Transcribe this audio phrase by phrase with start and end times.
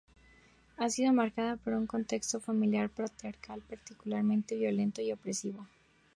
[0.77, 5.67] Ha sido marcado por un contexto familiar patriarcal particularmente violento y opresivo.